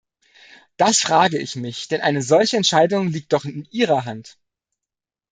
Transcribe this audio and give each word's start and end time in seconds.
Das 0.77 0.97
frage 0.97 1.37
ich 1.37 1.55
mich, 1.55 1.87
denn 1.87 2.01
eine 2.01 2.23
solche 2.23 2.57
Entscheidung 2.57 3.09
liegt 3.09 3.33
doch 3.33 3.45
in 3.45 3.65
Ihrer 3.69 4.03
Hand. 4.03 4.39